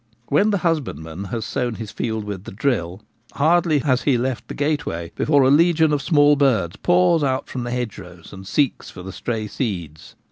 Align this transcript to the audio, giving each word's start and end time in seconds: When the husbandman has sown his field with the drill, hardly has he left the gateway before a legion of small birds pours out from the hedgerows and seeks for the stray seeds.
When 0.29 0.49
the 0.49 0.57
husbandman 0.65 1.25
has 1.25 1.45
sown 1.45 1.75
his 1.75 1.91
field 1.91 2.23
with 2.23 2.45
the 2.45 2.51
drill, 2.51 3.03
hardly 3.33 3.77
has 3.81 4.01
he 4.01 4.17
left 4.17 4.47
the 4.47 4.55
gateway 4.55 5.11
before 5.13 5.43
a 5.43 5.51
legion 5.51 5.93
of 5.93 6.01
small 6.01 6.35
birds 6.35 6.75
pours 6.77 7.21
out 7.21 7.47
from 7.47 7.65
the 7.65 7.69
hedgerows 7.69 8.33
and 8.33 8.47
seeks 8.47 8.89
for 8.89 9.03
the 9.03 9.11
stray 9.13 9.45
seeds. 9.45 10.15